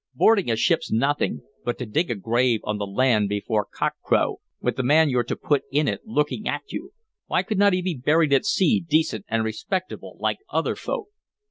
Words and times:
Boarding 0.15 0.49
a 0.49 0.55
ship's 0.55 0.91
nothing, 0.91 1.43
but 1.63 1.77
to 1.77 1.85
dig 1.85 2.09
a 2.09 2.15
grave 2.15 2.61
on 2.63 2.79
the 2.79 2.87
land 2.87 3.29
before 3.29 3.67
cockcrow, 3.71 4.37
with 4.59 4.75
the 4.75 4.81
man 4.81 5.11
you're 5.11 5.23
to 5.23 5.35
put 5.35 5.61
in 5.71 5.87
it 5.87 6.01
looking 6.07 6.47
at 6.47 6.71
you! 6.73 6.91
Why 7.27 7.43
could 7.43 7.61
n't 7.61 7.75
he 7.75 7.83
be 7.83 7.93
buried 8.03 8.33
at 8.33 8.43
sea, 8.43 8.79
decent 8.89 9.25
and 9.27 9.43
respectable, 9.43 10.17
like 10.19 10.39
other 10.49 10.75
folk?" 10.75 11.09